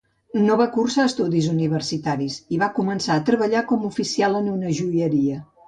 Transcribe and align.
No 0.45 0.53
va 0.61 0.65
cursar 0.77 1.03
estudis 1.09 1.49
universitaris, 1.51 2.39
i 2.57 2.61
va 2.63 2.71
començar 2.79 3.13
a 3.19 3.25
treballar 3.29 3.65
com 3.73 3.87
oficial 3.93 4.43
en 4.43 4.51
una 4.59 4.77
joieria. 4.83 5.41